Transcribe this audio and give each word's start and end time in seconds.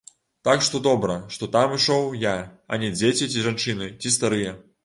Так 0.47 0.63
што 0.67 0.79
добра, 0.87 1.17
што 1.35 1.49
там 1.57 1.75
ішоў 1.77 2.09
я, 2.23 2.33
а 2.73 2.83
не 2.85 2.91
дзеці 2.97 3.29
ці 3.33 3.47
жанчыны, 3.49 3.95
ці 4.01 4.17
старыя. 4.19 4.61